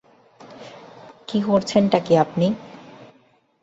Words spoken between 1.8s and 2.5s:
টা কি আপনি?